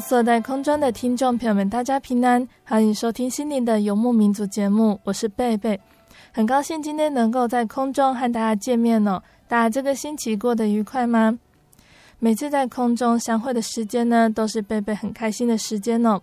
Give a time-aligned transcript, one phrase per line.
[0.00, 5.80] 坐在空中的听众朋友们，大家平安，欢迎收听心灵的游牧民族节目，我是贝贝，
[6.32, 9.22] 很高兴今天能够在空中和大家见面哦。
[9.48, 11.38] 大家这个星期过得愉快吗？
[12.18, 16.20] 每次在空中相会的时间呢，都是贝贝很开心的时间哦，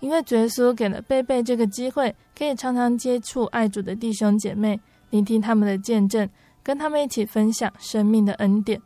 [0.00, 4.78] 因为主耶稣给了贝贝这个机会，可以常常接触爱主的弟兄姐妹，
[5.10, 6.28] 聆听他们的见证，
[6.62, 8.80] 跟他们一起分享生命的恩典。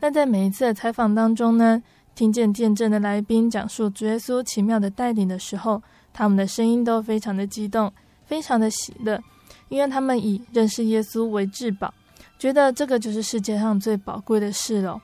[0.00, 1.82] 那在每一次的采访当中呢，
[2.18, 5.80] 听见见证的来宾讲述主耶稣奇妙的带领的时候，
[6.12, 7.92] 他们的声音都非常的激动，
[8.26, 9.22] 非常的喜乐，
[9.68, 11.94] 因为他们以认识耶稣为至宝，
[12.36, 15.00] 觉得这个就是世界上最宝贵的事了。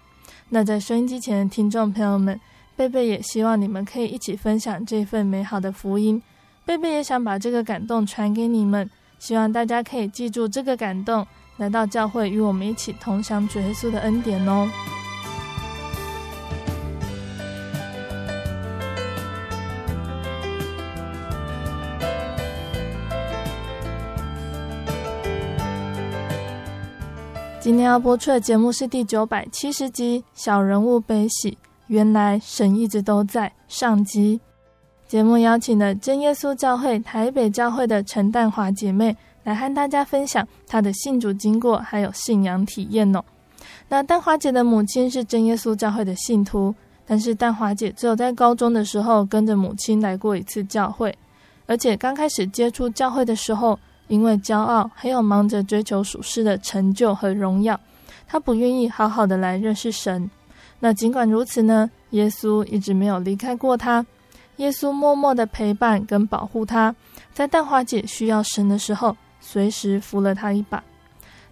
[0.48, 2.41] 那在收音机前的听众朋友们，
[2.75, 6.20] 贝贝也希望你们可以一起分享这份美好的福音。
[6.64, 11.25] 贝贝也想把这个感动传给你们，希望大家可以记住这个感动，
[11.58, 14.69] 来到教会与我们一起同享主耶稣的恩典哦。
[27.64, 31.52] 今天要播出的节目是第九百七十集《小人物悲喜》，
[31.86, 34.38] 原来神一直都在上集。
[35.08, 43.25] 节目邀请了真耶稣教会台北教会的陈淡华姐妹来和大家分享她的信主经过，还有信仰体验哦。
[43.88, 46.75] 那淡华姐的母亲是真耶稣教会的信徒，
[47.06, 51.16] 但是淡华姐只有在高中的时候跟着母亲来过一次教会，
[51.64, 53.78] 而且刚开始接触教会的时候。
[54.09, 57.78] 因为骄傲，还有忙着追求属世的成就和荣耀，
[58.26, 60.31] 他不愿意好好的来认识神。
[60.81, 64.04] 那尽管如此呢，耶稣一直没有离开过他。
[64.56, 66.94] 耶稣默默的陪伴跟保护他，
[67.32, 70.82] 在淡华姐需要神的时候，随时扶了他一把。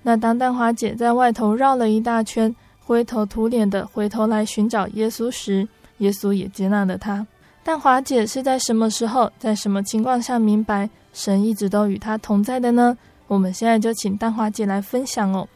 [0.02, 5.66] 那当淡华姐在外头绕了一大圈，灰头土脸的回头来寻找耶稣时，
[5.98, 7.26] 耶稣也接纳了他。
[7.64, 10.88] 淡华姐是在什么时候，在什么情况下明白？
[11.12, 12.96] 神一直都与他同在的呢？
[13.26, 15.46] 我们现在就请淡华姐来分享哦。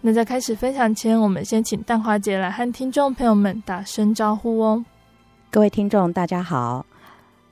[0.00, 4.84] 那在开始分享前，我们先请淡华姐来和听众朋友们打声招呼哦。
[5.50, 6.84] 各位听众，大家好，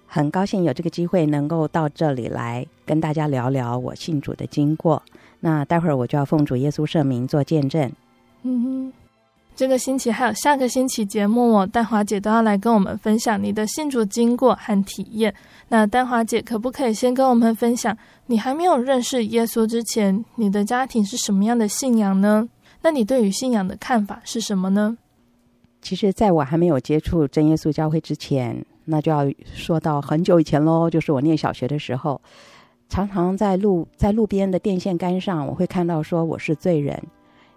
[0.07, 5.03] 很高兴有这个机会能够到这里来跟大家聊聊我信主的经过。
[5.39, 7.91] 那待会儿我就要奉主耶稣圣名做见证。
[8.43, 9.00] 嗯哼。
[9.61, 15.35] 这个星期还有下个星期节目哦，丹华姐都要来跟我们分享你的信主经过和体验。
[15.69, 17.95] 那丹华姐可不可以先跟我们分享，
[18.25, 22.49] 你还没有认识耶稣之前，你的家庭是什么样的信仰呢？
[22.81, 24.97] 那你对于信仰的看法是什么呢？
[25.83, 32.19] 其实，在我还没有接触真耶稣教会之前，那就要说到很久以前喽，就是我念小学的时候，
[32.89, 36.99] 常常在路在路边的电线杆上，我会看到说我是罪人。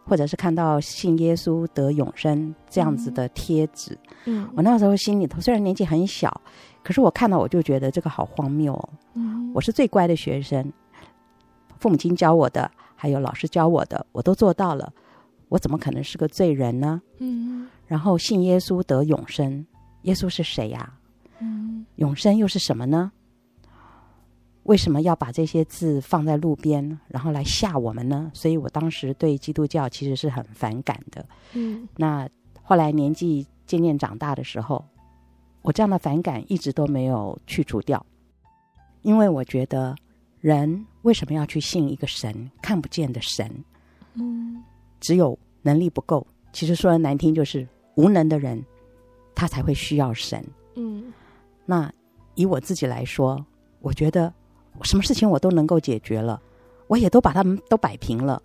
[0.06, 6.42] 或者是看到信耶稣得永生这样子的贴纸，嗯，我那时候心里头虽然年纪很小，
[6.84, 8.90] 可是我看到我就觉得这个好荒谬哦。
[9.14, 10.72] 嗯，我是最乖的学生，
[11.80, 14.92] 父母亲教我的，还有老师教我的，我都做到了，
[15.48, 17.02] 我怎么可能是个罪人呢？
[17.20, 19.66] 嗯，然后信耶稣得永生，
[20.02, 20.94] 耶稣是谁呀？
[21.40, 23.12] 嗯，永生又是什么呢？
[24.64, 28.32] 为什么要把这些字放在路边，然后来吓我们呢？
[28.34, 31.26] 所以我当时对基督教其实是很反感的。
[31.54, 32.28] 嗯，那
[32.62, 34.84] 后来年纪渐渐长大的时候，
[35.62, 38.06] 我这样的反感一直都没有去除掉，
[39.02, 39.96] 因为我觉得
[40.40, 43.50] 人为什么要去信一个神，看不见的神？
[44.14, 44.64] 嗯，
[45.02, 48.64] 只有能力不够，其实说的难听就是无能的人，
[49.36, 50.42] 他才会需要神。
[50.76, 51.12] 嗯，
[51.66, 51.92] 那
[52.36, 53.46] 以我自己来说，
[53.82, 54.34] 我觉得
[54.82, 56.42] 什么事情我都能够解决了，
[56.88, 58.42] 我也都把他们都摆平了，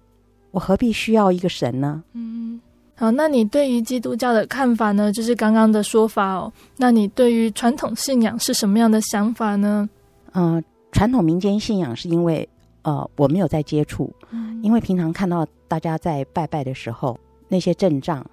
[0.51, 2.03] 我何必需要一个神呢？
[2.13, 2.61] 嗯，
[2.95, 5.11] 好，那你对于基督教的看法呢？
[5.13, 6.53] 就是刚刚的说法哦。
[6.77, 9.89] 那你对于传统信仰是什么样的想法呢？
[10.33, 12.49] 嗯、呃，传统民间信仰是因为
[12.83, 18.25] 呃我没有在接触，嗯，因为平常看到大家在拜拜的时候那些阵仗，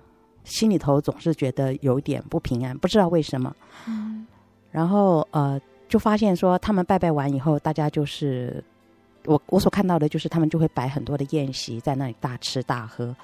[0.43, 3.55] 心里头总是觉得有点不平安，不知道为什么。
[3.87, 4.27] 嗯，
[4.71, 5.59] 然后呃。
[5.95, 8.61] 就发现说，他们拜拜完以后，大家就是
[9.23, 13.15] 我我所看到的，就是他们就会摆很多的宴席，在那里大吃大喝。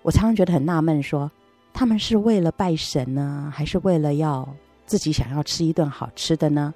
[0.00, 1.30] 我常常觉得很纳闷，说
[1.74, 4.48] 他们是为了拜神呢，还是为了要
[4.86, 6.72] 自己想要吃一顿好吃的呢？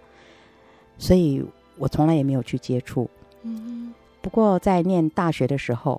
[0.99, 1.43] 所以
[1.79, 3.09] 我从来也没有去接触。
[3.41, 5.99] 嗯，不过在念大学的时候，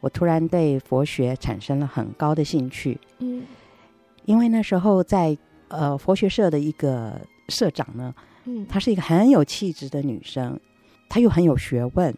[0.00, 2.98] 我突然对佛学产生了很高的兴趣。
[3.18, 3.42] 嗯，
[4.24, 5.36] 因为那时候在
[5.68, 7.20] 呃佛学社的一个
[7.50, 8.14] 社长呢。
[8.48, 10.58] 嗯，她是一个很有气质的女生，
[11.06, 12.14] 她又很有学问，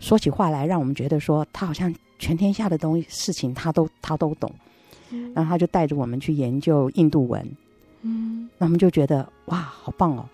[0.00, 4.50] 说起话来让我们觉得说她好像全天下的东西事情她都她都懂。
[5.10, 7.48] 嗯，然后她就带着我们去研究印度文，
[8.02, 10.28] 嗯，那我们就觉得哇，好棒哦！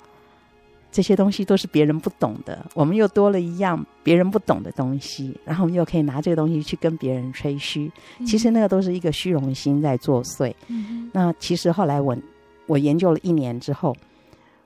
[0.90, 7.92] 这些东西都是别人不懂的，我们又多了一样别人不懂的东西，然后我们又可以拿这个东西去跟别人吹嘘。
[8.18, 10.54] 嗯，其实那个都是一个虚荣心在作祟。
[10.68, 12.16] 嗯，那其实后来我
[12.66, 13.94] 我研究了一年之后。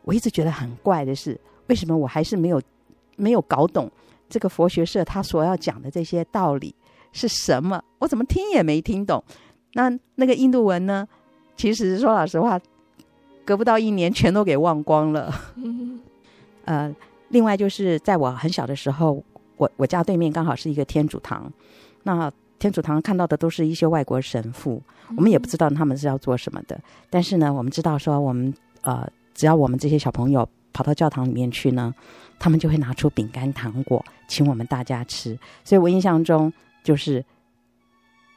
[0.02, 2.60] 我一直觉得很怪的是，为什么我还是没有
[3.16, 3.90] 没有搞懂
[4.28, 6.74] 这个佛学社他所要讲的这些道理
[7.12, 7.82] 是什么？
[7.98, 9.22] 我怎么听也没听懂。
[9.74, 11.06] 那那个印度文呢？
[11.56, 12.58] 其实说老实话，
[13.44, 15.34] 隔不到一年全都给忘光了。
[15.56, 16.00] 嗯，
[16.64, 16.94] 呃，
[17.28, 19.22] 另外就是在我很小的时候，
[19.56, 21.52] 我我家对面刚好是一个天主堂，
[22.04, 24.80] 那天主堂看到的都是一些外国神父，
[25.16, 26.80] 我们也不知道他们是要做什么的。
[27.10, 29.06] 但是呢，我们知道说我们呃。
[29.38, 31.94] 只要我们这些小朋友跑到教堂里面去呢，
[32.40, 35.38] 他们就会拿出饼干糖果请我们大家吃。
[35.64, 36.52] 所以我印象中
[36.82, 37.24] 就是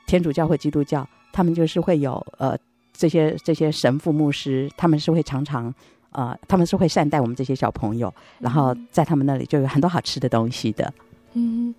[0.05, 2.55] 天主教会基督教，他们就是会有呃
[2.93, 5.73] 这些这些神父牧师，他们是会常常
[6.11, 10.93] 呃他们是会善待我们这些小朋友，然后在他们那里就有很多好吃的东西的。
[11.33, 11.73] 嗯。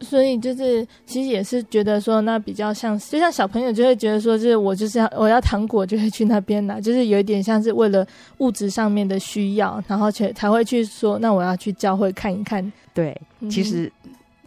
[0.00, 8.06] 所以就是，其实也是觉得说，那比较像，就像小朋友就会觉得说，就是我就是要我要糖果，就会去那边拿，就是有一点像是为了
[8.38, 12.72] 物质上面的需要，然后才才会去说，那我要去教会看一看。
[12.94, 13.90] 对，嗯、其实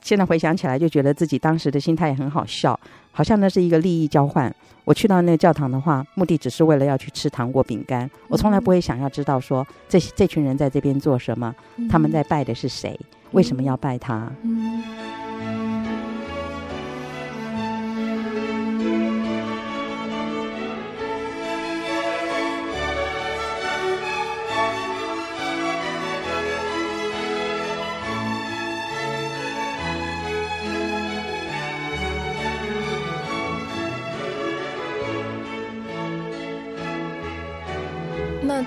[0.01, 2.79] 现在回想起来，就觉得自己当时的心态也很好笑，
[3.11, 4.53] 好像那是一个利益交换。
[4.83, 12.99] 我去到那个教堂的话，目的只是为了要去吃糖果饼干，我从来不会想要知道说这这群人在这边做什么，嗯、他们在拜的是谁，
[13.31, 14.31] 为什么要拜他。
[14.43, 14.81] 嗯。
[14.83, 15.20] 那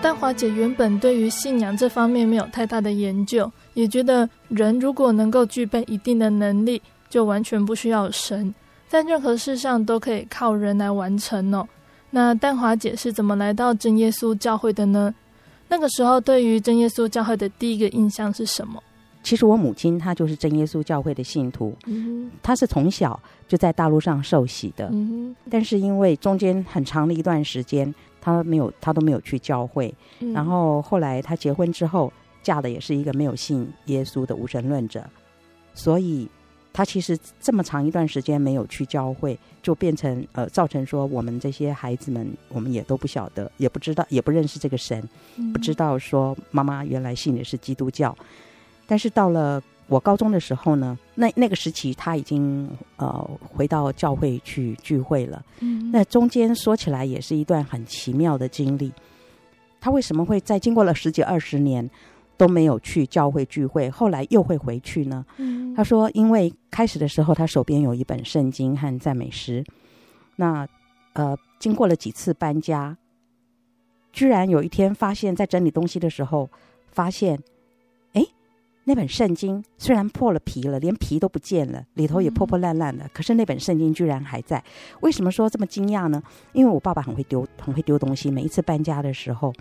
[0.05, 8.55] 淡华姐原本对于信仰这方面没有太大的研究，也觉得人如果能够具备一定的能力，就完全不需要神，
[8.87, 11.67] 在任何事上都可以靠人来完成哦。
[12.11, 15.15] 那淡华姐是怎么来到真耶稣教会的呢？
[15.69, 18.83] 那个时候对于真耶稣教会的第一个印象是什么？
[19.23, 23.19] 其实我母亲她就是真耶稣教会的信徒，嗯，她是从小
[23.49, 27.95] 就在大陆上受洗的，嗯，但是因为中间很长的一段时间。
[28.25, 29.95] 他没有，他都没有去教会。
[30.21, 32.11] 嗯、然后后来他结婚之后，
[32.43, 35.05] 嫁的也是一个没有信耶稣的无神论者，
[35.75, 36.27] 所以
[36.73, 48.17] 他其实这么长一段时间没有去教会，就变成呃，造成说我们这些孩子们，我们也都不晓得，也不知道，也不认识这个神，嗯、不知道说妈妈原来信的是基督教。
[48.87, 55.45] 但是到了我高中的时候呢，那那个时期他已经呃回到教会去聚会了。
[55.61, 58.91] 嗯，那中间说起来也是一段很奇妙的经历。
[59.81, 61.89] 他为什么会在经过了十几二十年
[62.39, 65.25] 都没有去教会聚会，后来又会回去呢？
[65.37, 69.63] 嗯，他说，因为开始的时候他手边有一本圣经和赞美诗，
[70.37, 70.67] 那
[71.13, 72.97] 呃经过了几次搬家，
[74.15, 76.49] 居然有一天发现，在整理东西的时候
[76.91, 77.39] 发现。
[78.87, 84.63] 那本圣经虽然破了皮了，连皮都不见了，里头也破破烂烂的，可是那本圣经居然还在。
[85.01, 86.23] 为什么说这么惊讶呢？
[86.53, 88.31] 因为我爸爸很会丢，很会丢东西。
[88.31, 89.53] 每一次搬家的时候，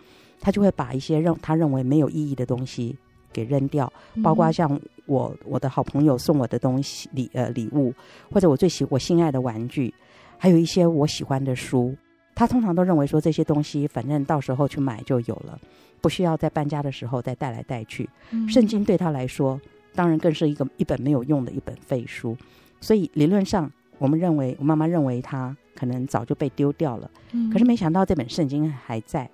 [0.42, 2.98] 他就会把一些认他认为没有意义的东西
[3.32, 7.94] 给扔掉，包括像我我的好朋友送我的东西礼呃礼物，
[8.30, 9.94] 或者我最喜我心爱的玩具，
[10.38, 11.96] 还有一些我喜欢的书，
[12.36, 15.60] 他通常都认为说这些东西反正到时候去买就有了。
[16.02, 18.10] 不需要在搬家的时候再带来带去。
[18.50, 19.58] 圣经对他来说，
[19.96, 22.36] 当然更是一个一本没有用的一本废书。
[22.82, 27.10] 所以理论上，我们认为，我妈妈认为他可能早就被丢掉了。
[27.54, 29.30] 可是没想到这本圣经还在。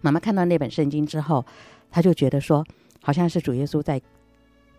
[0.00, 1.44] 妈妈看到那本圣经之后，
[1.90, 2.64] 她就觉得说，
[3.02, 4.00] 好像是主耶稣在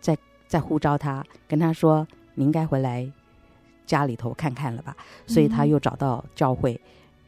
[0.00, 3.06] 在在呼召他，跟他说：“你应该回来
[3.84, 6.80] 家里头看看了吧。”所以他又找到教会，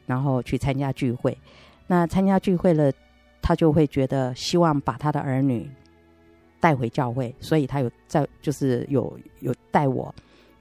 [0.07, 1.37] 然后去参加聚会。
[1.85, 2.91] 那参加聚会了。
[3.39, 5.71] 他就会觉得希望把他的儿女
[6.59, 10.13] 带回教会，所以他有在就是有有带我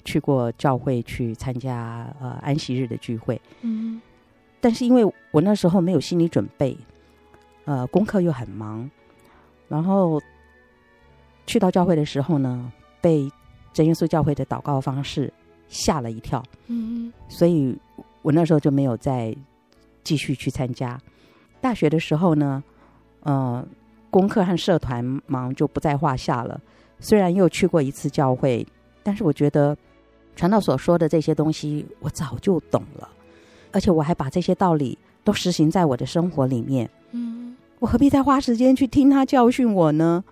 [0.05, 3.41] 去过教会去参加呃安息日的聚会。
[3.63, 4.01] 嗯，
[4.61, 6.77] 但是因为我那时候没有心理准备，
[7.65, 8.89] 呃，功课又很忙，
[9.67, 10.23] 然后
[11.45, 13.29] 去到教会的时候呢，被
[13.73, 15.33] 真耶稣教会的祷告方式
[15.67, 16.41] 吓了一跳。
[16.69, 17.77] 嗯，所以
[18.27, 19.33] 我那时候就没有再
[20.03, 20.99] 继续去参加。
[21.61, 22.63] 大学的时候呢。
[23.27, 23.67] 呃，
[24.09, 26.61] 功课和社团忙就不在话下了。
[27.01, 28.65] 虽然又去过一次教会，
[29.03, 29.77] 但是我觉得
[30.37, 33.09] 传道所说的这些东西，我早就懂了，
[33.73, 36.89] 而且我还把这些道理都实行在我的生活里面。
[37.11, 40.23] 嗯，我何必再花时间去听他教训我呢？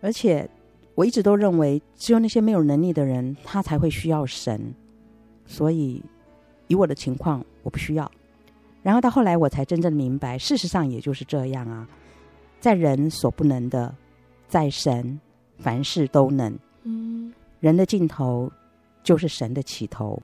[0.00, 0.50] 而且
[0.96, 4.74] 我一直都认为，只有那些没有能力的人，他才会需要神。
[5.46, 6.02] 所以，
[6.70, 8.10] 以我的情况，我不需要。
[8.80, 11.86] 然后到后来，我才真正明白，事实上也就是这样啊。
[12.60, 13.92] 在人所不能的，
[14.46, 15.18] 在神
[15.58, 16.56] 凡事都能。
[16.84, 18.50] 嗯，人的尽头
[19.02, 20.22] 就是神的起头。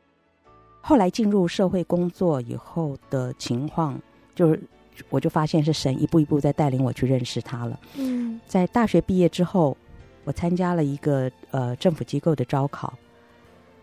[0.80, 4.00] 后来进入社会工作以后的情况，
[4.36, 4.62] 就是
[5.10, 7.80] 我就发现是神一步一步在带领我去认识他了。
[7.96, 9.76] 嗯，在大学毕业之后，
[10.22, 12.94] 我参加了一个呃政府机构的招考，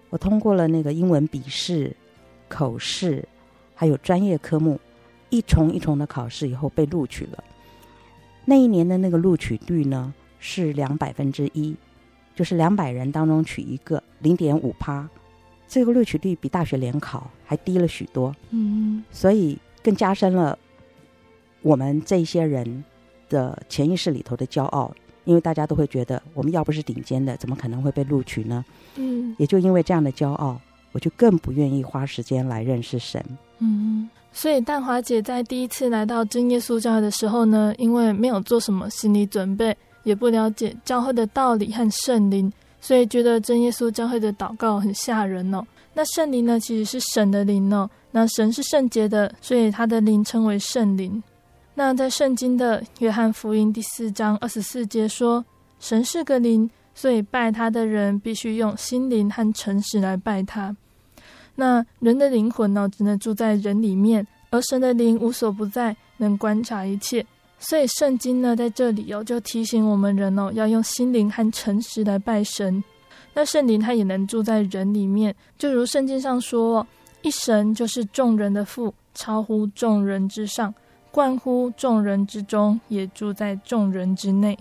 [0.10, 1.96] 我通过了那个英文笔试、
[2.54, 3.28] 口试，
[3.74, 4.80] 还有专业科目，
[5.30, 7.44] 一重一重的考试以后被录取了。
[8.46, 11.76] 那一年的那个录取率呢，是两百分之一，
[12.36, 15.10] 就是两百人当中取一个，零点五趴。
[15.68, 18.36] 这个录取率比大学联考还低了许多。
[18.52, 20.58] 嗯，所以更加深了
[21.62, 22.84] 我们这些人
[23.30, 24.94] 的潜意识里头的骄傲，
[25.24, 28.64] 因为大家都会觉得，我们要不是顶尖的，怎么可能会被录取呢？
[28.98, 30.60] 嗯，也就因为这样的骄傲，
[30.94, 33.22] 我就更不愿意花时间来认识神。
[33.60, 34.10] 嗯。
[34.36, 45.64] 所以，淡华姐在第一次来到真耶稣教会的时候呢，因为没有做什么心理准备，也不了解教会的道理和圣灵，所以觉得真耶稣教会的祷告很吓人哦。
[45.94, 47.88] 那圣灵呢，其实是神的灵哦。
[48.10, 51.22] 那神是圣洁的，所以他的灵称为圣灵。
[51.76, 55.46] 那在圣经的约翰福音第四章二十四节说，
[55.80, 60.76] 神是个灵，所以拜他的人必须用心灵和诚实来拜他。
[61.56, 67.26] 那人的灵魂呢，只能住在人里面，而神的灵无所不在，能观察一切。
[67.60, 72.84] 所以圣经呢，在这里哦，就提醒我们人哦，要用心灵和诚实来拜神。
[73.34, 76.86] 那圣灵他也能住在人里面，就如圣经上说，
[77.22, 80.74] 一神就是众人的父，超乎众人之上，
[81.10, 84.58] 冠乎众人之中，也住在众人之内。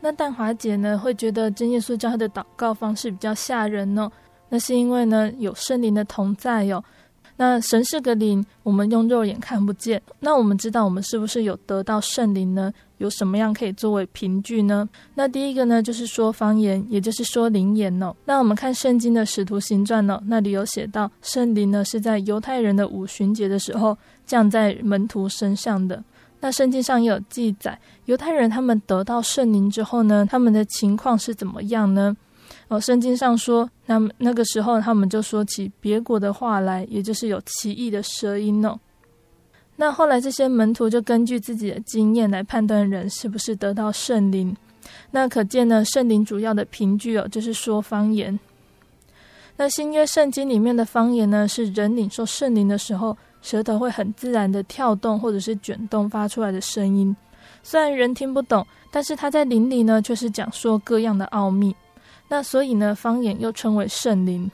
[0.00, 4.10] 那淡华姐呢，会觉得真耶稣教他的祷告方式比较吓人哦。
[4.48, 6.84] 那是因为呢，有圣灵的同在哟、哦。
[7.36, 10.00] 那神是个灵，我们用肉眼看不见。
[10.20, 12.72] 那我们知道我们是不是有得到圣灵呢？
[12.98, 14.88] 有什么样可以作为凭据呢？
[15.16, 18.14] 那第一个呢，就是说方言，也就是说灵言哦。
[18.24, 26.00] 那我们看圣经的使徒行传哦，那里有写到圣灵呢是在犹太人的五旬节的时候降在门徒身上的。
[26.38, 32.16] 那圣经上也有记载，犹太人他们得到圣灵之后呢，他们的情况是怎么样呢？
[32.68, 38.78] 哦，圣经上说，那么那个时候他们就说起别国的话来，也就是有奇异的舌音哦。
[39.76, 44.56] 那后来这些门徒就根据自己的经验来判断人是不是得到圣灵。
[45.10, 48.38] 那可见呢，圣灵主要的凭据哦，就是说方言。
[49.56, 57.14] 那新约圣经里面的方言呢，是人领受圣灵的时候，舌头会很自然的跳动或者是卷动发出来的声音。
[57.62, 61.74] 虽然人听不懂，但是他在灵里呢，却是讲说各样的奥秘。
[62.34, 64.50] 那所以呢，方言又称为圣灵。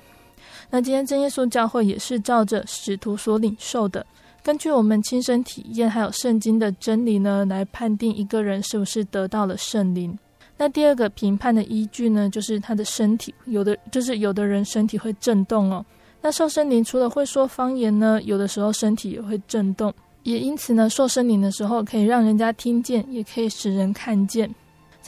[0.68, 4.04] 那今天真耶稣教会也是照着使徒所领受的，
[4.42, 10.18] 根据我们亲身体验还有圣经的真理呢，来判定一个人是不是得到了圣灵。
[10.58, 15.82] 那第二个评判的依据呢，就是他的身体，有的就是有的人身体会震动哦。
[16.20, 19.90] 那受圣灵除了会说方言呢，有的时候身体也会震动，
[20.24, 24.54] 也因此呢，受圣灵的时候可以让人家听见，也可以使人看见。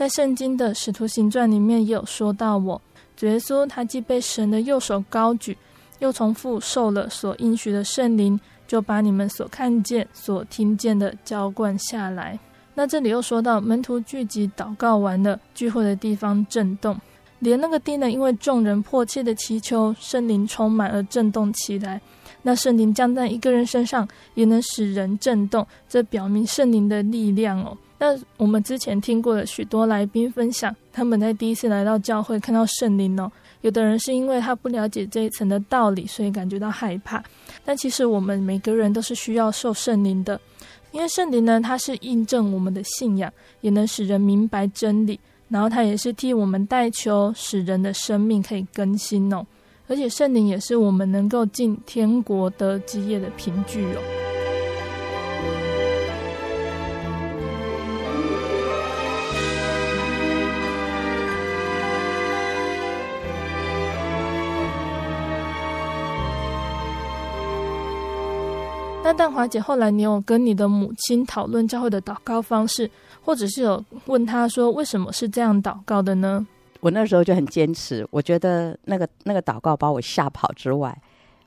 [0.03, 2.83] 在圣经的使徒行传里面也有说到我，
[3.15, 5.57] 主耶稣他既被神的右手高举，
[6.01, 12.37] 又从父受了所应许的圣灵，就把你们所看见、所听见的浇灌下来。
[12.75, 17.01] 那这里又说到门徒聚集祷告完了，聚会的地方震动，
[17.39, 22.01] 连那个地呢，因为众人迫切的祈求，圣灵充满而震动起来。
[22.43, 27.79] 那圣灵降在一个人身上，也能使人震动，这表明圣灵的力量哦。
[28.03, 33.31] 那我们之前听过的许多来宾分享，他们在第一次来到教会看到圣灵哦，
[33.61, 37.23] 有的人是因为他不了解这一层的道理，所以感觉到害怕。
[37.65, 40.41] 但其实我们每个人都是需要受圣灵的。
[40.91, 49.47] 因为圣灵呢，它是印证我们的信仰，也能使人明白真理，然后它也是替我们代求，使人的生命可以更新哦。
[49.87, 54.03] 而且圣灵也是我们能够进天国得基业的凭据哦。
[69.13, 72.91] 那淡华姐，后来你有跟你的母亲讨论教会的祷告方式，
[73.23, 76.47] 或者是有问她说为什么是这样祷告的呢？
[76.81, 80.99] 我那时候就很坚持，我觉得那个那个祷告把我吓跑之外，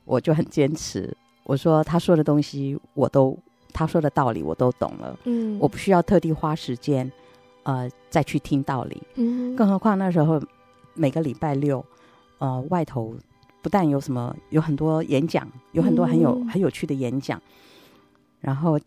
[0.03, 1.11] 我就很坚持。
[1.43, 3.35] 我说他说的东西我都，
[3.73, 7.11] 他说的道理我都懂了，嗯，我不需要特地花时间，
[7.63, 10.39] 呃，再去听道理，嗯，更何况那时候
[10.93, 11.83] 每个礼拜六，
[12.37, 13.15] 呃，外头。
[13.65, 17.41] 不但有什么，有很多演讲，有很多很有、嗯、很有趣的演讲，
[18.39, 18.79] 然后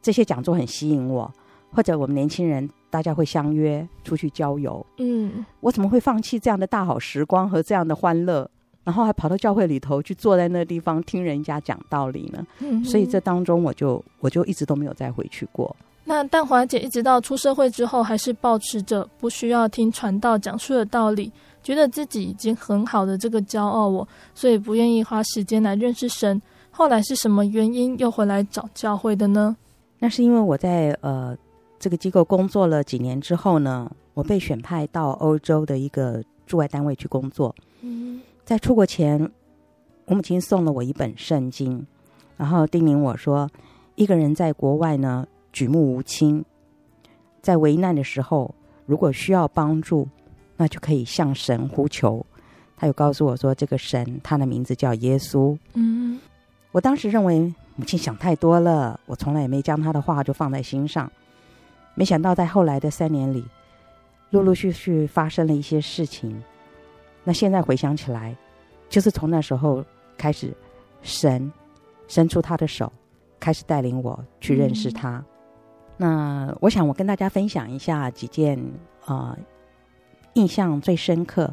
[0.00, 1.28] 这些讲座很吸引我。
[1.72, 8.48] 或者我们年轻人大家会相约出去郊游，嗯，我怎么会放弃这样的大好时光和这样的欢乐，
[8.84, 12.46] 然后还跑到教会里头去坐在那地方听人家讲道理呢？
[12.60, 15.74] 嗯，所以这当中我就我就一直都没有再回去过。
[16.04, 21.32] 那但华姐一直到出社会之后，还是保持着不需要听传道讲述的道理。
[21.70, 26.42] 觉得自己已经很好的这个骄傲，我所以不愿意花时间来认识神。
[26.72, 29.56] 后来是什么原因又回来找教会的呢？
[30.00, 31.36] 那是因为我在呃
[31.78, 37.54] 这个机构工作了几年之后呢，我被选派到欧洲的一个驻外单位去工作。
[37.82, 39.30] 嗯，在出国前，
[40.06, 41.86] 我母亲送了我一本圣经，
[42.36, 43.48] 然后叮咛我说，
[43.94, 46.44] 一个人在国外呢举目无亲，
[47.40, 48.52] 在危难的时候，
[48.86, 50.08] 如果需要帮助。
[50.60, 52.24] 那就可以向神呼求。
[52.76, 55.56] 他又告诉我说，这个神他的名字叫耶稣。
[55.72, 56.20] 嗯，
[56.70, 57.40] 我当时认为
[57.76, 61.10] 母亲想太多了，我从来也没将他的话就放在心上。
[61.94, 63.42] 没想到在后来的三年里，
[64.28, 66.42] 陆陆续续发生了一些事情。
[67.24, 68.36] 那现在回想起来，
[68.90, 69.82] 就是从那时候
[70.18, 70.54] 开始，
[71.00, 71.50] 神
[72.06, 72.92] 伸出他的手，
[73.38, 75.16] 开始带领我去认识他。
[75.16, 75.24] 嗯、
[75.96, 78.58] 那我想我跟大家分享一下几件
[79.06, 79.32] 啊。
[79.32, 79.38] 呃
[80.34, 81.52] 印象最深刻，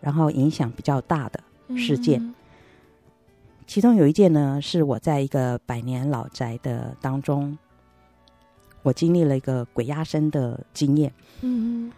[0.00, 1.40] 然后影响比较大的
[1.76, 2.34] 事件，嗯、
[3.66, 7.58] 其中有一件呢，是我在一个百年老宅的当中，
[8.82, 11.12] 我经历了一个鬼压身的经验。
[11.40, 11.90] 嗯，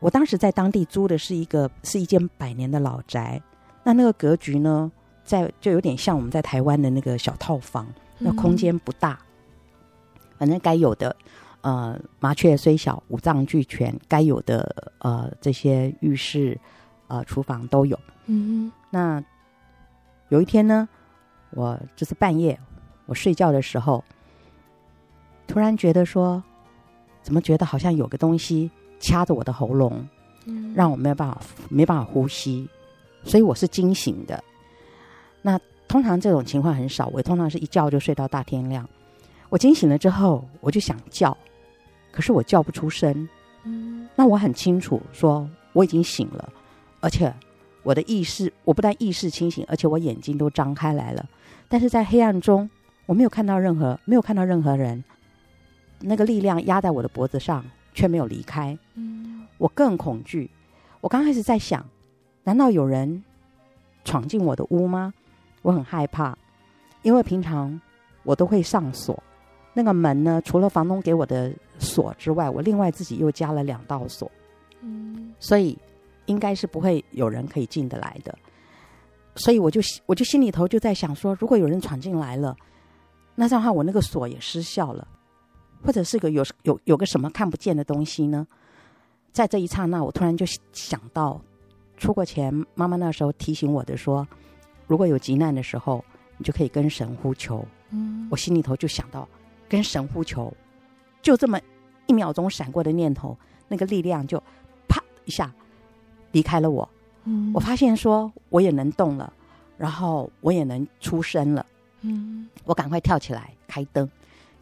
[0.00, 3.40] 我当时在当地租的是一个是一间百年的老宅，
[3.82, 4.92] 那那个格局呢，
[5.24, 7.86] 在就有点像我们在台湾的那个小套房，
[8.18, 9.18] 那空间不大，
[10.38, 11.16] 反正该有的。
[11.66, 16.56] 呃，麻雀虽小，五脏俱全，该有的呃这些浴室、
[17.08, 17.98] 呃厨房都有。
[18.26, 19.20] 嗯，那
[20.28, 20.88] 有一天呢，
[21.50, 22.56] 我就是半夜
[23.06, 24.04] 我睡觉的时候，
[25.48, 26.40] 突然觉得说，
[27.20, 30.08] 怎么觉得好像有个东西掐着我的喉咙，
[30.44, 32.68] 嗯，让我没有办法没办法呼吸，
[33.24, 34.40] 所以我是惊醒的。
[35.42, 38.88] 那通常这种情况很少，我通常是一觉就睡到大天亮。
[39.48, 41.36] 我惊醒了之后，我就想叫。
[42.16, 43.28] 可是我叫不出声，
[43.64, 46.50] 嗯，那我很清楚说我已经醒了，
[47.00, 47.30] 而且
[47.82, 51.28] 我的意识，我不但意识清醒，而且我眼睛都张开来了，
[51.68, 52.70] 但是在黑暗中
[53.04, 55.04] 我没有看到任何，没有看到任何人，
[56.00, 60.50] 那个力量压在我的脖子上却没有离开，嗯，我更恐惧，
[61.02, 61.84] 我刚开始在想，
[62.44, 63.22] 难道有人
[64.06, 65.12] 闯进我的屋吗？
[65.60, 66.34] 我很害怕，
[67.02, 67.78] 因为平常
[68.22, 69.22] 我都会上锁。
[69.74, 74.30] 那个门呢，除了房东给我的锁之外，我另外自己又加了两道锁，
[74.80, 75.78] 嗯，所以
[76.26, 78.36] 应该是不会有人可以进得来的。
[79.34, 82.56] 所以我就我就心里头就在想说，如果有人闯进来了，
[83.34, 85.06] 那这样的话我那个锁也失效了，
[85.82, 88.46] 或者是个有有有个什么看不见的东西呢，
[89.32, 91.38] 在这一刹那，我突然就想到，
[91.98, 94.26] 出国前妈妈那时候提醒我的说，
[94.86, 96.02] 如果有急难的时候，
[96.38, 97.62] 你就可以跟神呼求。
[97.90, 99.28] 嗯，我心里头就想到
[99.68, 100.50] 跟神呼求，
[101.26, 101.60] 就这么
[102.06, 103.36] 一秒钟闪过的念头，
[103.66, 104.40] 那个力量就
[104.86, 105.52] 啪一下
[106.30, 106.88] 离开了我。
[107.24, 109.32] 嗯，我发现说我也能动了，
[109.76, 111.66] 然后我也能出声了。
[112.02, 114.08] 嗯，我赶快跳起来开灯，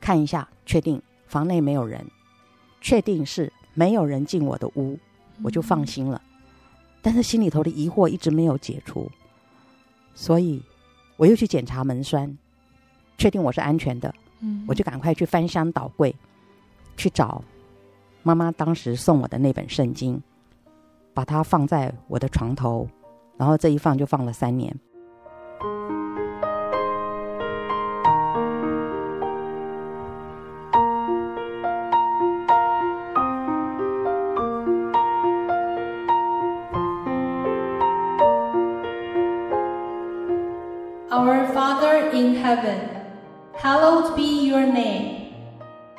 [0.00, 2.02] 看一下，确定房内没有人，
[2.80, 4.98] 确定是没有人进我的屋，
[5.42, 6.18] 我就放心了。
[7.02, 9.10] 但是心里头的疑惑一直没有解除，
[10.14, 10.62] 所以
[11.18, 12.38] 我又去检查门栓。
[13.18, 16.16] 确定我是安全的，嗯，我就赶快去翻箱倒柜，
[16.96, 17.42] 去找
[18.22, 20.22] 妈妈当时送我的那本圣经，
[21.12, 22.88] 把它放在我的床头，
[23.36, 24.74] 然后这一放就放了三年。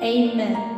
[0.00, 0.77] Amen.《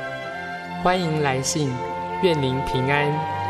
[0.83, 1.71] 欢迎来信，
[2.23, 3.40] 愿您平安。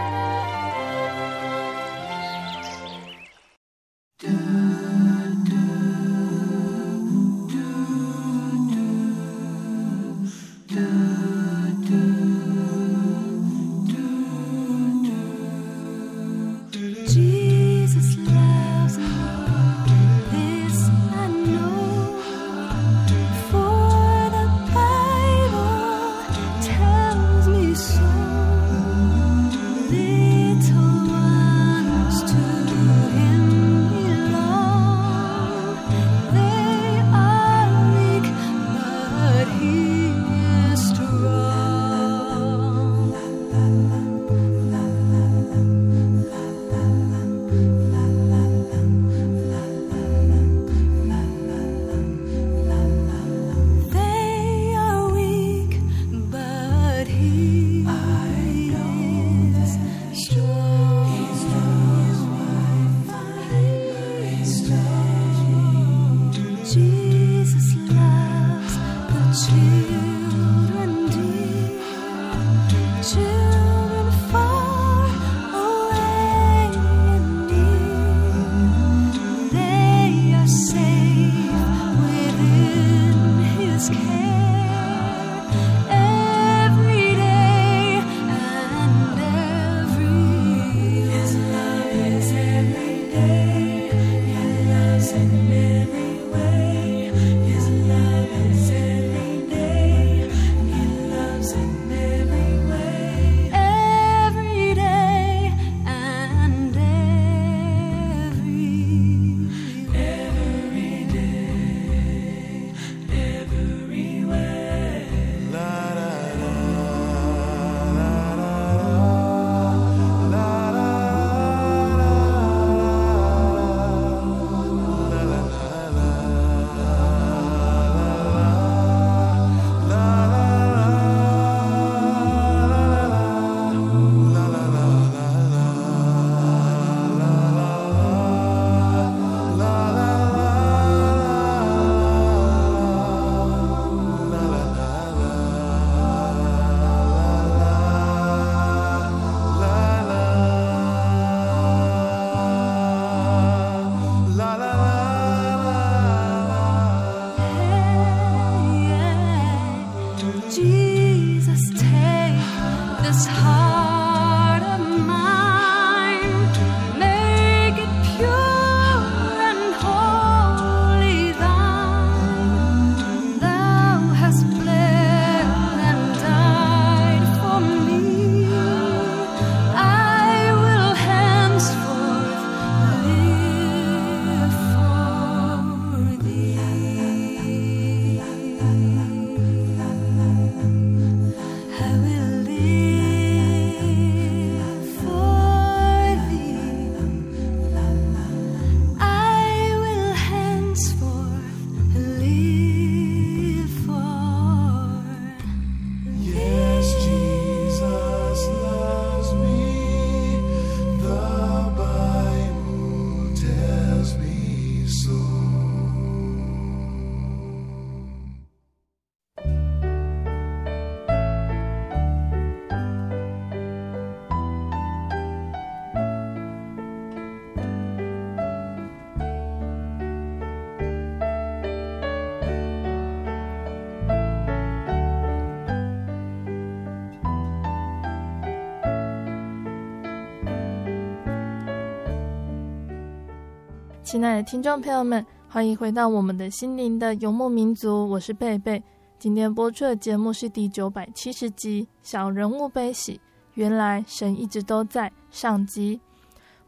[244.12, 248.84] 亲爱的听众朋友们，欢迎回到我们的心灵的游牧民族，我是贝贝。
[249.18, 253.14] 今天播出的节目是第九百七十集《小人物悲喜》，
[253.54, 255.98] 原来神一直都在上集。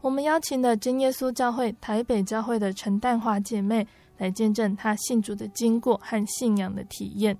[0.00, 3.86] 我们邀请了真耶稣教会台北教会的陈淡华姐妹
[4.16, 7.36] 来见证她信主的经过和信仰的体验。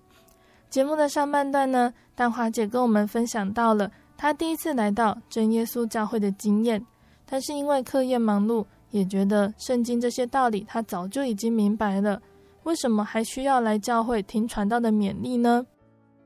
[0.68, 6.84] 节目的上半段呢，淡华姐跟我们分享到了她第一次来到真耶稣教会的经验，
[7.24, 8.66] 但是因为课业忙碌。
[8.94, 12.22] 也觉得圣经这些道理他早就已经明白了，
[12.62, 15.66] 为什么还需要来教会听传道的勉励呢？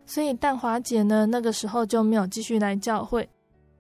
[0.04, 3.26] 所以淡华姐呢，那个时候就没有继续来教会。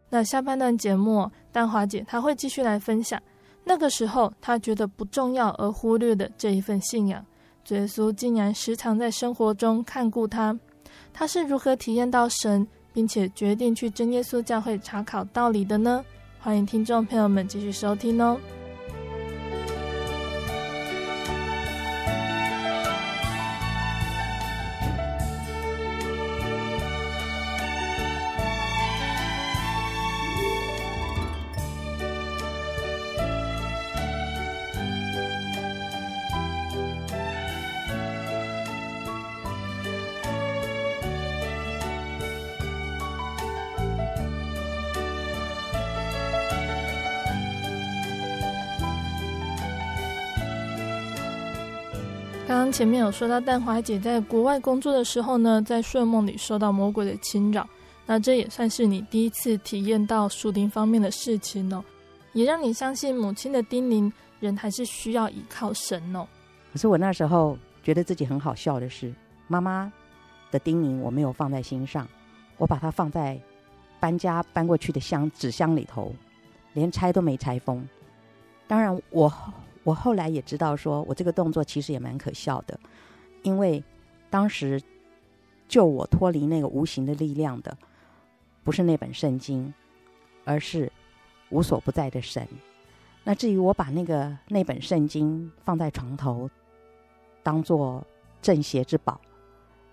[0.08, 3.20] 那下半段节目，淡华姐她会继续来分享，
[3.62, 7.22] 那个时候她觉得不重要而忽略的这一份信仰，
[7.62, 10.58] 主耶稣竟然时常在生活中看顾她。
[11.12, 16.02] 她是如何体验到神，并且决定去真耶稣教会查考道理的呢？
[16.40, 18.38] 欢迎听众朋友们继续收听哦。
[52.48, 57.68] 刚刚前面有说到，蛋华姐在国外工作的时候呢，在睡梦里受到魔鬼的侵扰，
[58.06, 61.84] 那这也算是你第一次体验到属灵方面的事情哦，
[62.32, 66.26] 也让你相信母亲的叮咛，人还是需要依靠神哦。
[66.72, 69.12] 可是我那时候觉得自己很好笑的是，
[69.46, 69.92] 妈妈
[70.50, 72.08] 的叮咛我没有放在心上，
[72.56, 73.38] 我把它放在
[74.00, 76.14] 搬家搬过去的箱纸箱里头，
[76.72, 77.86] 连拆都没拆封。
[78.66, 79.30] 当然我。
[79.88, 82.78] 我后来也知道，说我这个动作其实也蛮可笑的，
[83.42, 83.82] 因为
[84.28, 84.78] 当时
[85.66, 87.74] 救我脱离那个无形的力量的，
[88.62, 89.72] 不是那本圣经，
[90.44, 90.92] 而是
[91.48, 92.46] 无所不在的神。
[93.24, 96.50] 那至于我把那个那本圣经放在床头，
[97.42, 98.06] 当做
[98.42, 99.18] 镇邪之宝，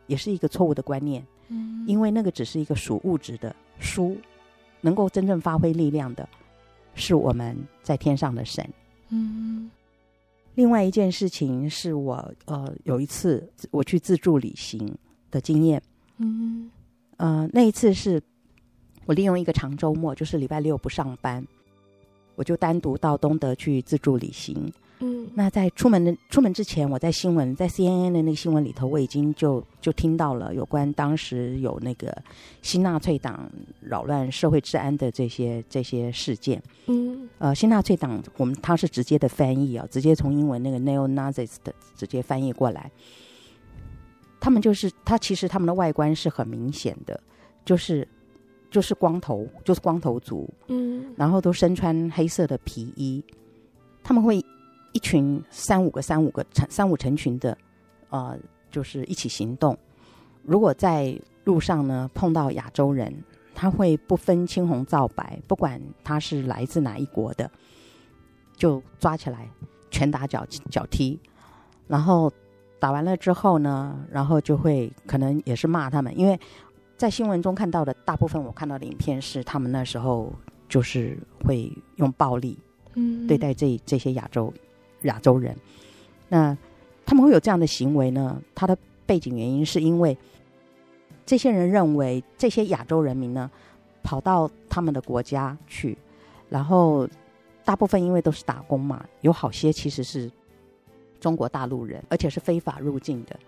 [0.07, 1.25] 也是一个错误的观念。
[1.47, 4.17] 嗯，因为那个只是一个属物质的书，
[4.81, 6.27] 能够真正发挥力量的，
[6.95, 8.69] 是我们在天上的神。
[9.07, 9.71] 嗯。
[10.55, 14.97] 另外一件事情是我呃有一次我去自助旅行
[15.29, 15.81] 的经验，
[16.17, 16.71] 嗯，
[17.17, 18.21] 呃那一次是
[19.05, 21.45] 我利用一个长周末，就是礼拜六不上班，
[22.35, 24.71] 我就单独到东德去自助旅行。
[24.99, 32.17] 嗯，那在出门的出门之前，我在新闻在 CNN 的那个新闻里头，我已经就就听到了有关当时有那个
[32.61, 36.63] 新纳粹党扰乱社会治安的这些这些事件。
[36.87, 42.89] 嗯，呃，新纳粹党我们他是直接的翻译啊，直接从英文那个 neo-Nazis 的直接翻译过来。
[44.39, 47.19] 他们就是他其实他们的外观是很明显的，
[47.65, 48.07] 就是
[48.71, 50.49] 就是光头，就是光头族。
[50.67, 53.21] 嗯，然后都身穿黑色的皮衣，
[54.01, 54.41] 他们会。
[54.95, 57.57] 一群三五个、三五个成三五成群的，
[58.09, 58.39] 呃，
[58.71, 59.77] 就是一起行动。
[60.41, 63.13] 如果在路上呢碰到亚洲人，
[63.53, 67.51] 他会不分青红皂白，不管他是来自哪一国的，
[68.55, 69.49] 就抓起来
[69.91, 71.19] 拳打脚脚踢。
[71.87, 72.31] 然后
[72.79, 76.39] 打完了之后呢，然后就会可能也是骂他们，因为
[76.95, 80.31] 在新闻中看到的大部分，我看到的影片是他们那时候
[80.69, 82.57] 就是会用暴力，
[82.93, 84.53] 嗯，对待这这些亚洲
[85.03, 85.55] 亚洲人。
[86.27, 86.57] 那
[87.05, 88.41] 他们会有这样的行为呢？
[88.55, 90.17] 他的背景原因是因为
[91.25, 93.49] 这些人认为这些亚洲人民呢，
[94.03, 95.97] 跑到他们的国家去，
[96.49, 97.07] 然后
[97.63, 100.31] 大部分因为都是打工嘛，有好些其实是
[101.19, 103.39] 中国大陆人，而且是非法入境的。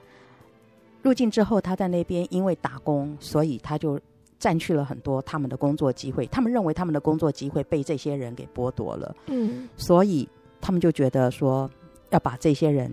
[1.03, 3.99] 入境之后，他在那边因为打工，所以他就
[4.39, 6.25] 占据了很多他们的工作机会。
[6.27, 10.27] 他们认为他们的工作机会被这些人给剥夺了，嗯，所以
[10.61, 11.69] 他们就觉得说
[12.09, 12.91] 要把这些人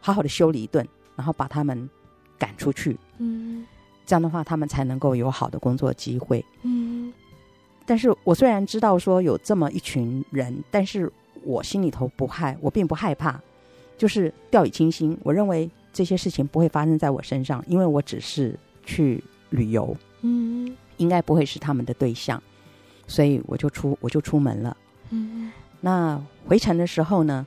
[0.00, 1.88] 好好的修理一顿，然后把他们
[2.38, 3.66] 赶出去，嗯，
[4.06, 7.12] 这样的话他们才能够有好的工作机会，嗯。
[7.84, 11.12] 但是我虽然知道说有这么一群人，但是
[11.42, 13.40] 我心里头不害，我并不害怕，
[13.98, 15.18] 就是掉以轻心。
[15.22, 15.70] 我认为。
[15.94, 22.42] 这些事情不会发生在我身上，因为我只是去旅游，嗯，应该不会是他们的对象，
[23.06, 24.74] 所以我就出我就出门了，
[25.10, 25.52] 嗯，
[25.82, 27.46] 那回程的时候呢，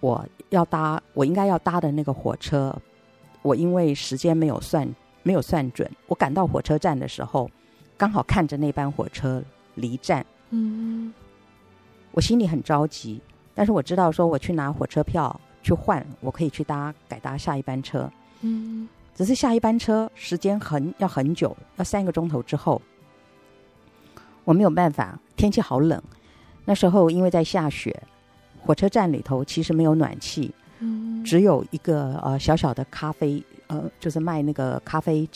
[0.00, 2.76] 我要搭我应该要搭的那个火车，
[3.42, 4.92] 我因为时间没有算
[5.22, 7.48] 没有算准，我赶到火车站的时候，
[7.96, 9.40] 刚好看着那班火车
[9.76, 11.14] 离站，嗯，
[12.10, 13.20] 我心里很着急，
[13.54, 15.40] 但是我知道说我去拿火车票。
[15.62, 18.10] 去换，我可以去搭改搭下一班车。
[18.40, 22.80] 嗯，只是下一班车时间很要很久，要三个钟头之后，
[24.44, 25.18] 我没有办法。
[25.36, 26.02] 天气好冷，
[26.70, 28.00] 那时候因为在下雪，
[28.64, 35.28] 火车站里头其实没有暖气，嗯，只有一个呃小小的咖啡，呃，就是卖那个咖啡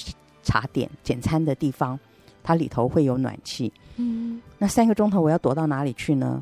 [0.45, 1.99] 茶点简餐的地方，
[2.45, 3.73] 它里头会有暖气。
[3.97, 6.41] 嗯，那三个钟头我要躲到哪里去呢？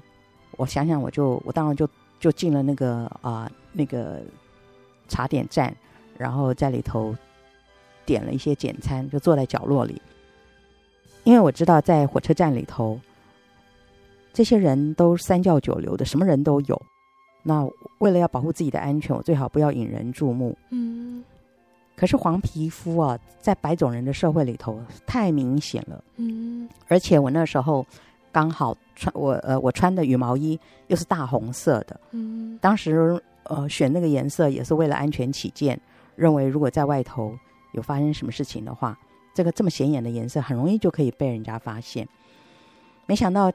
[0.59, 1.89] 我想想，我就我当然就
[2.21, 3.45] 就进了那个啊。
[3.45, 4.21] 呃那个
[5.09, 5.75] 茶点站，
[6.19, 7.17] 然后在里头
[8.05, 9.99] 点了一些简餐，就坐在角落里。
[11.25, 13.01] 因为我知道在火车站里头，
[14.33, 16.81] 这些人都三教九流的，什么人都有。
[17.43, 17.69] 那
[17.99, 20.57] 为了要保护自己的安全，我最好不要引人注目。
[20.71, 21.25] 嗯。
[21.97, 26.03] 可是黄皮肤啊，在白种人的社会里头太明显了。
[26.17, 26.69] 嗯。
[26.89, 27.87] 而且我那时候。
[28.35, 35.79] 刚好穿我呃我穿的羽毛衣又是大红色的，嗯，当时呃选那个颜色也是为了安全起见，
[36.17, 37.37] 认为如果在外头
[37.75, 38.99] 有发生什么事情的话，
[39.35, 42.09] 这个这么显眼的颜色很容易就可以被人家发现。
[43.05, 43.53] 没想到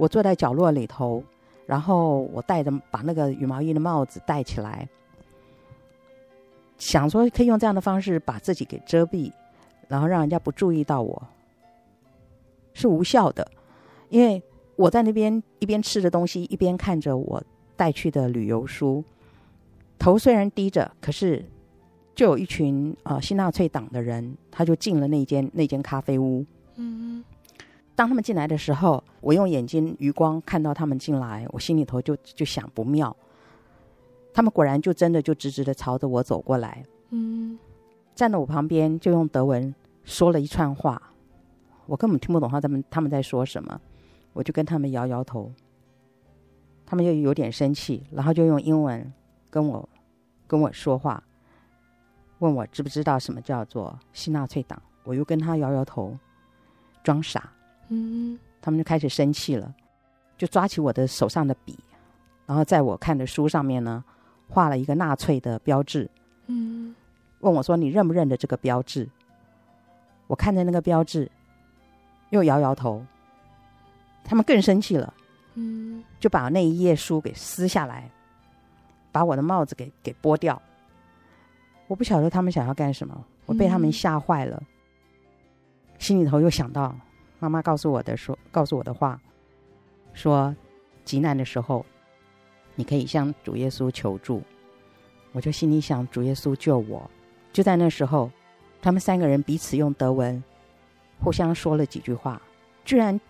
[0.00, 1.22] 我坐在角落里头，
[1.66, 4.88] 然后我戴着把那个羽毛衣的帽子戴起来，
[6.78, 9.30] 想说可以用这样的方式把自己给遮蔽，
[9.88, 11.22] 然后让人家不注意到我，
[12.72, 13.46] 是无效的。
[14.08, 14.42] 因为
[14.74, 17.42] 我在那边一边吃着东西，一边看着我
[17.76, 19.04] 带去的旅游书，
[19.98, 21.44] 头虽然低着，可是
[22.14, 26.42] 就有一群呃新纳粹党的人，他就进了那间那间咖啡屋。
[26.76, 27.22] 嗯，
[28.00, 33.14] 当他们进来的时候，我用眼睛余光看到他们进来，我心里头就就想不妙。
[34.32, 36.82] 他们果然就真的就直直的朝着我走过来。
[37.10, 37.58] 嗯，
[38.14, 41.12] 站在我旁边就用德文说了一串话，
[41.84, 43.78] 我根本听不懂他们他们在说什么。
[44.32, 45.52] 我就跟他们摇摇头，
[46.86, 49.12] 他们又有点生气，然后就用英文
[49.50, 49.86] 跟我
[50.46, 51.22] 跟我说话，
[52.38, 54.82] 问我知不知道什么叫做新纳粹党。
[55.04, 56.16] 我又跟他摇摇头，
[57.04, 57.52] 装傻。
[57.90, 59.74] 嗯，他们就开始生气了，
[60.38, 61.78] 就抓起我的手上的笔，
[62.46, 64.02] 然后在我看的书上面呢
[64.48, 66.08] 画了一个纳粹的标志。
[66.46, 66.94] 嗯，
[67.40, 69.08] 问我说：“你认不认得这个标志？”
[70.26, 71.30] 我看着那个标志，
[72.30, 73.04] 又摇摇头。
[74.22, 75.12] 他们更生气了，
[75.54, 78.08] 嗯，就把那一页书给撕下来，
[79.10, 80.60] 把我的帽子给给剥掉。
[81.88, 84.66] 我不晓得他们想要干什么，我被他们吓坏了，嗯、
[85.98, 86.94] 心里头又想到
[87.40, 89.20] 妈妈告诉我的说，告诉我的话，
[90.12, 90.54] 说
[91.04, 91.84] 急难的时候，
[92.76, 94.40] 你可以向主耶稣求助。
[95.32, 97.10] 我就心里想，主耶稣救我。
[97.52, 98.30] 就在那时候，
[98.80, 100.40] 他们三个人彼此用德文
[101.18, 102.40] 互相说了几句话，
[102.84, 103.20] 居然。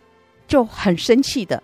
[0.51, 1.63] 就很生气的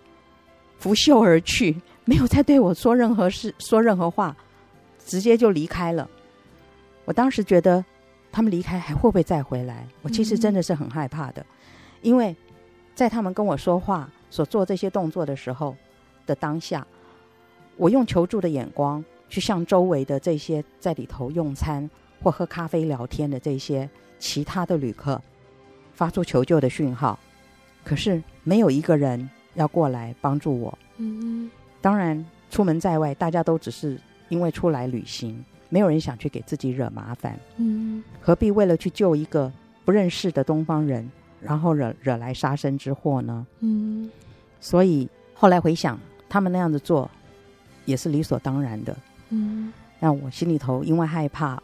[0.79, 1.75] 拂袖而去，
[2.05, 4.37] 没有再对我说任何事，说任何话，
[5.05, 6.09] 直接就离开了。
[7.05, 7.85] 我当时觉得
[8.31, 9.89] 他们离开还会不会再回来？
[10.03, 11.45] 我其实真的是很害怕的，
[12.03, 12.35] 因为
[12.95, 15.77] 在他们跟我说话、所做这些动作的时候
[16.27, 16.87] 的当下，
[17.77, 21.89] 我用求助的眼光去向周围的这些在里头用餐
[22.23, 23.89] 或喝咖啡聊天的这些
[24.19, 25.21] 其他的旅客
[25.93, 27.19] 发出求救的讯号。
[27.85, 30.77] 可是没有一个人要过来帮助我。
[30.97, 37.39] 嗯，当然，出门在外，大家都只是因为出来旅行，没有人想去给自己惹麻烦。
[37.59, 39.53] 嗯，何必为了去救一个
[39.85, 41.09] 不认识的东方人，
[41.41, 43.47] 然后惹惹来杀身之祸呢？
[43.61, 44.11] 嗯，
[44.61, 47.11] 所以后来回想，他们那样子做
[47.85, 48.97] 也是理所当然的。
[49.31, 51.63] 嗯，那我心里头因为害怕，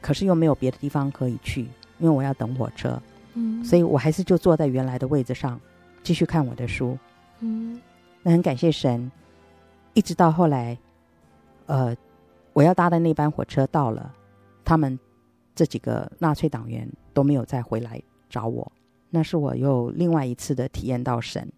[0.00, 1.62] 可是又没有别的地方可以去，
[1.98, 3.00] 因为我要等火车。
[3.34, 5.60] 嗯，所以我还是就坐在原来的位置上，
[6.02, 6.96] 继续看我的书。
[7.40, 7.80] 嗯，
[8.22, 9.10] 那很感谢神，
[9.92, 10.78] 一直到后来，
[11.66, 11.96] 呃，
[12.52, 14.14] 我要搭的那班火车到了，
[14.64, 14.96] 他们
[15.54, 18.70] 这几个纳粹党员都没有再回来找我。
[19.14, 21.52] 那是我又另外一次的体验到神。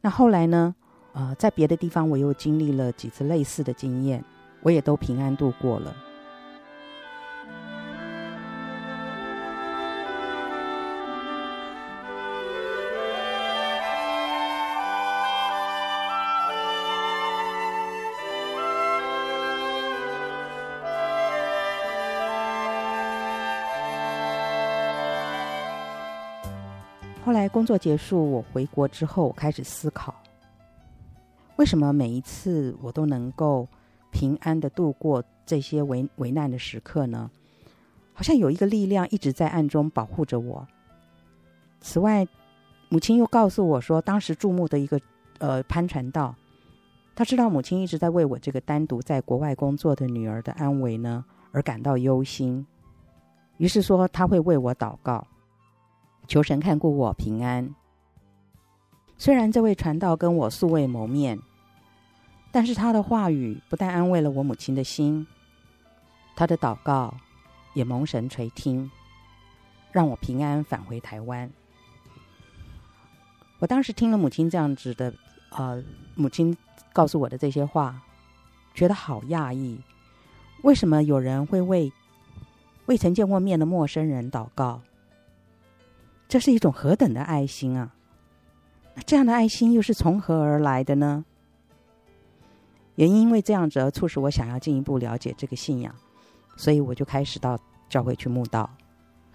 [0.00, 0.74] 那后来呢？
[1.12, 4.24] 呃，在别的地方我又经历了几次类似的经验，
[4.62, 5.94] 我也都平安度过了。
[27.24, 30.14] 后来工作结束，我回国之后，我开始思考，
[31.56, 33.66] 为什么每一次我都能够
[34.12, 37.30] 平安的度过这些危危难的时刻呢？
[38.12, 40.68] 好像有一个力量一直在暗中保护着我。
[41.80, 42.28] 此外，
[42.90, 45.00] 母亲又告诉我说，当时注目的一个
[45.38, 46.34] 呃潘传道，
[47.14, 52.66] 他知道母亲一直在为我这个单独在国外工作的女儿的安危呢而感到忧心，
[53.56, 55.26] 于是说他会为我祷告。
[56.26, 57.74] 求神看顾我平安。
[59.16, 61.38] 虽然这位传道跟我素未谋面，
[62.50, 65.26] 但是他的话语不但安慰了我母亲的心，
[66.34, 67.14] 他的祷告
[67.74, 68.90] 也蒙神垂听，
[69.92, 71.50] 让我平安返回台湾。
[73.60, 75.14] 我当时听了母亲这样子的，
[75.50, 75.82] 呃，
[76.16, 76.56] 母亲
[76.92, 78.02] 告诉我的这些话，
[78.74, 79.80] 觉得好讶异。
[80.62, 81.92] 为什么有人会为
[82.86, 84.82] 未曾见过面的陌生人祷告？
[86.34, 87.94] 这是一种何等的爱心啊！
[88.96, 91.24] 那这样的爱心又是从何而来的呢？
[92.96, 95.94] 也因为这样子而促使我想要进一步了解这个信仰，
[96.56, 97.56] 所以我就开始到
[97.88, 98.68] 教会去慕道。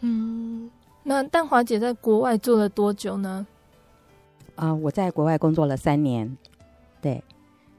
[0.01, 0.69] 嗯，
[1.01, 3.47] 那淡华姐在国外做了多久呢？
[4.55, 6.37] 啊、呃，我在国外工作了三年，
[6.99, 7.23] 对，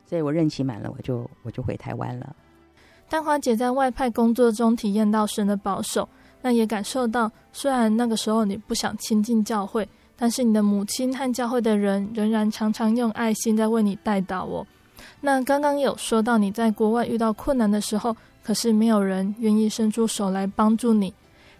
[0.06, 2.34] 所以我任期满了，我就我就回台湾了。
[3.10, 6.08] 淡华姐在外派工作中体验到神的保守。
[6.42, 9.86] 那也感受到，虽然那个时候你不想亲近教会，
[10.16, 14.66] 但是你的母亲和教会的人仍然常常用爱心在为你代祷哦。
[15.20, 21.12] 那刚刚有说到你在国外遇到困难的时候，可是没有人愿意伸出手来帮助你，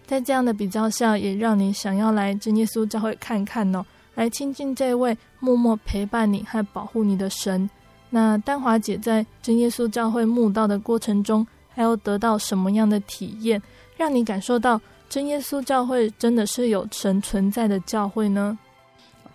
[0.05, 7.69] 在这样的比较下，也让你想要来真耶稣教会看看哦，来亲近这位默默陪伴你和保护你的神。
[8.09, 13.61] 那丹华姐在真耶稣教会慕道的过程中，还有得到什么样的体验？
[14.01, 18.57] 让你感受到真耶稣教会真的是有神存在的教会呢？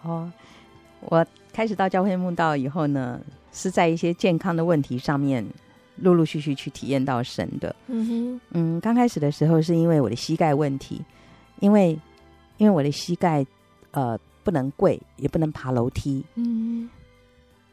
[0.03, 0.29] 哦，
[1.03, 3.21] 我开始到教会慕道以后呢，
[3.53, 5.47] 是在一些健康的问题上面，
[5.95, 7.77] 陆陆续续去体验到神的。
[7.87, 11.01] 嗯哼，嗯，刚开始的时候是因为我的膝盖问题，
[11.61, 11.97] 因为
[12.57, 13.47] 因为我的膝盖
[13.93, 16.25] 呃不能跪，也不能爬楼梯。
[16.35, 16.91] 嗯，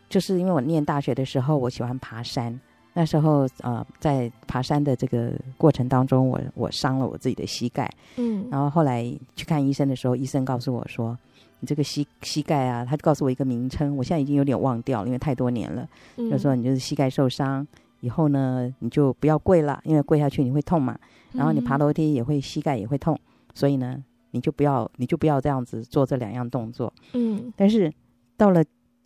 [0.10, 2.60] 就是因为我念大学的时候，我喜欢爬山。
[2.96, 7.92] 那时候，呃，在爬山的这个过程当中，我我伤了我自己的膝盖。
[8.18, 9.04] 嗯，然后后来
[9.36, 11.18] 去看医生的时候，医生告诉我说
[11.60, 15.90] ：“你这个膝膝盖啊，他就告诉我一个名称，我现在已经有点忘掉了，因为太多年了。
[16.18, 17.66] 嗯，就说你就是膝盖受伤
[18.02, 20.96] 以后呢，你就不要跪了，因为跪下去你会痛嘛。
[21.32, 23.20] 然后你爬楼梯也会膝盖也会痛，
[23.56, 26.94] 所以呢，你就不要你就不要这样子做这两样动作。
[27.14, 27.92] 嗯，但是
[28.38, 28.64] 到了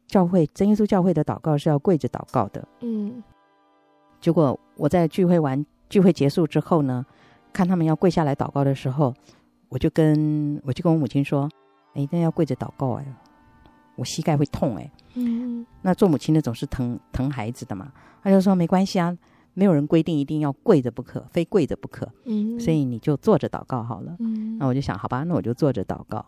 [0.07, 2.67] 教会，真耶稣教会的祷告是要跪着祷告的。
[2.81, 3.23] 嗯。
[4.19, 7.05] 结果我在聚会完聚会结束之后呢，
[7.53, 9.13] 看他们要跪下来祷告的时候，
[9.69, 11.49] 我就跟我就跟我母亲说
[11.95, 13.05] ：“哎，那要跪着祷告哎，
[13.95, 17.91] 我膝盖会痛哎。”嗯，那做母亲的总是疼疼孩子的嘛，
[18.21, 19.15] 他就说没关系啊，
[19.53, 22.07] 没有人规定一定要跪着不可，非跪着不可。
[22.25, 24.15] 嗯，所以你就坐着祷告好了。
[24.19, 26.23] 嗯，那我就想，好吧，那我就坐着祷告。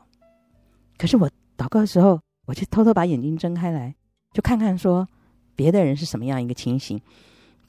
[0.97, 3.95] 可是我祷告的时候，我就偷偷把眼睛睁开来，
[4.33, 5.07] 就看看说
[5.55, 6.99] 别的人是什么样一个情形。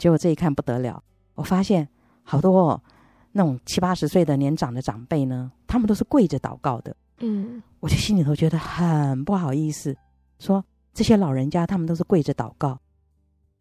[0.00, 1.02] 结果这一看不得了，
[1.34, 1.86] 我发现
[2.22, 2.82] 好多哦，
[3.32, 6.96] 那种七八十岁的年长的长辈呢，他们都是跪着祷告的。
[7.18, 9.94] 嗯，我就心里头觉得很不好意思，
[10.38, 12.80] 说这些老人家他们都是跪着祷告，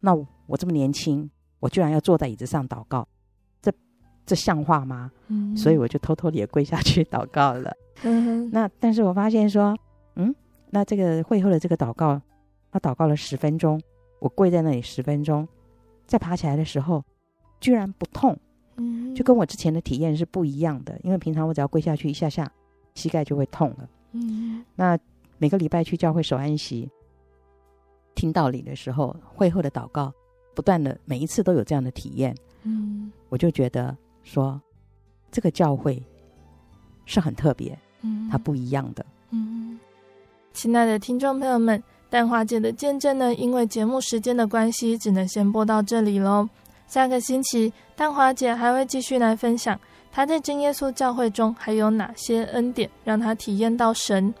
[0.00, 3.06] 那我，我这么年轻，我居然要坐在椅子上祷告，
[3.60, 3.70] 这
[4.24, 5.12] 这像话吗？
[5.28, 7.70] 嗯，所以我就偷偷的也跪下去祷告了。
[8.02, 9.76] 嗯，那但是我发现说，
[10.16, 10.34] 嗯，
[10.70, 12.18] 那这个会后的这个祷告，
[12.72, 13.78] 他祷告了十分钟，
[14.20, 15.46] 我跪在那里十分钟。
[16.10, 17.04] 再爬起来的时候，
[17.60, 18.36] 居然不痛，
[18.78, 20.98] 嗯，就跟我之前的体验是不一样的。
[21.04, 22.50] 因为平常我只要跪下去一下下，
[22.96, 23.88] 膝盖就会痛了。
[24.10, 24.98] 嗯，那
[25.38, 26.90] 每个礼拜去教会守安息，
[28.16, 30.12] 听道理的时候，会后的祷告，
[30.52, 32.34] 不断的每一次都有这样的体验。
[32.64, 34.60] 嗯，我就觉得说，
[35.30, 36.02] 这个教会
[37.06, 39.06] 是很特别，嗯，它不一样的。
[39.30, 39.78] 嗯，
[40.52, 41.80] 亲爱的听众朋友们，
[42.10, 46.48] 淡华姐的见证呢，因为节目时间的关系，只能先播到这里喽。
[46.88, 49.78] 下个星期，淡华姐还会继续来分享
[50.10, 54.34] 她在真耶稣教会中还有哪些恩典，让她体验到神。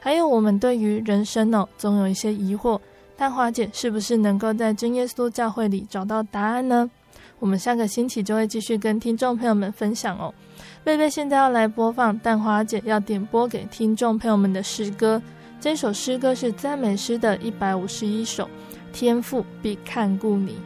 [0.00, 2.80] 还有我们对于人生哦，总有一些疑惑，
[3.16, 6.90] 淡华姐是不是能够在真耶稣教会里找到答案呢？
[7.38, 10.34] 我们下个星期就会继续跟听众朋友们分享哦。
[10.82, 15.22] 贝贝现在要来播放淡华姐要点播给听众朋友们的诗歌，
[15.62, 18.50] 这首诗歌是赞美诗的一百五十一首，
[18.92, 20.56] 天赋必看顾你。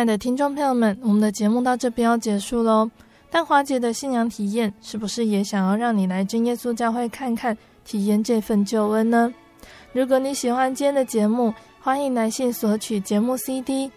[0.00, 2.90] 亲爱的听众朋友们，我们的节目到这边要结束喽。
[3.28, 9.30] 但华姐的信仰体验，是不是也想要让你来真耶稣教会看看，体验这份救恩呢？
[9.92, 13.90] 如果你喜欢今天的节目，欢迎来信索取节目 CD。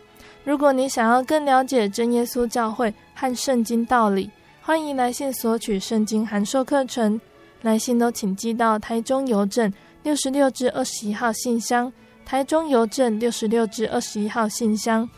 [0.44, 4.30] 如果你想要更了解真耶稣教会和圣经道理，
[4.62, 7.18] 欢迎来信索取圣经函授课程。
[7.62, 9.72] 来信都请寄到台中邮政
[10.04, 11.90] 六十六至二十一号信箱，
[12.26, 15.10] 台中邮政六十六至二十一号信箱。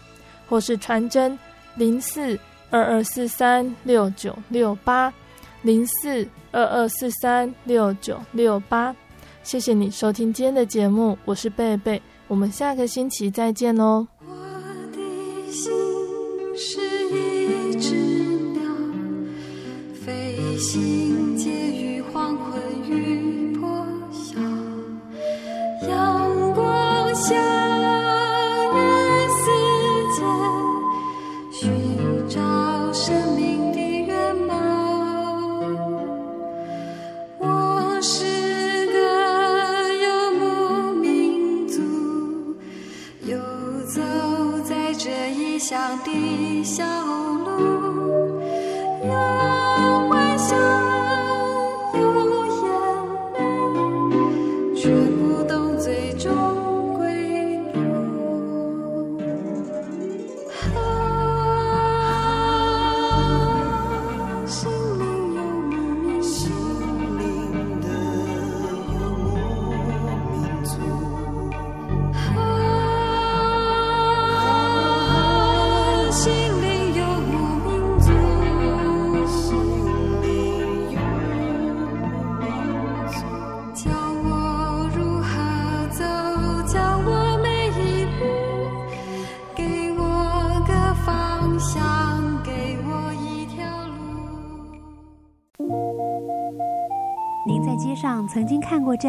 [0.48, 1.38] 或是传真
[1.76, 2.38] 零四
[2.70, 5.14] 二二四三六九六八
[5.62, 8.96] 零四二二四三六九六八，
[9.43, 14.08] 谢谢你收听今天的节目，我是贝贝，我们下个星期再见哦。
[14.20, 14.34] 我
[14.91, 15.72] 的心
[16.56, 16.80] 是
[17.10, 17.96] 一只
[18.54, 18.64] 鸟，
[20.06, 24.39] 飞行介于黄昏与破晓，
[25.88, 27.64] 阳光下。
[43.26, 43.36] 游
[43.88, 44.01] 走
[44.63, 48.39] 在这异乡的小路
[49.03, 50.85] 阳光下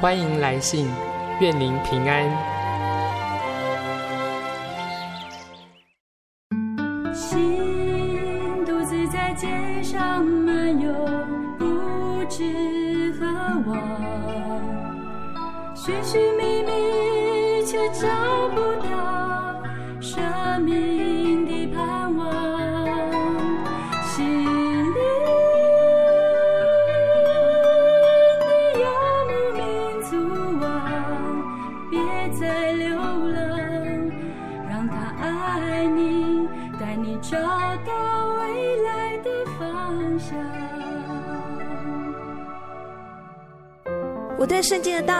[0.00, 0.90] 欢迎来信，
[1.40, 2.59] 愿您平安。